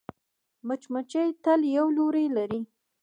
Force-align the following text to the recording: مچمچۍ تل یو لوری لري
مچمچۍ 0.67 1.29
تل 1.43 1.61
یو 1.75 1.85
لوری 1.97 2.25
لري 2.35 2.61